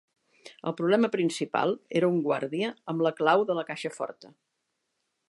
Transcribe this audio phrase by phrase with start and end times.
[0.71, 4.37] El problema principal era un guàrdia amb una clau de la caixa forta.